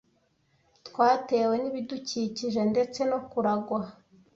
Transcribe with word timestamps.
Twatewe 0.87 1.55
n'ibidukikije 1.59 2.61
ndetse 2.71 2.99
no 3.11 3.19
kuragwa. 3.29 3.81